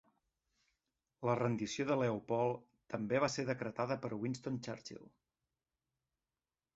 [1.29, 2.63] La rendició de Leopold
[2.93, 5.05] també va ser decretada per Winston Churchill.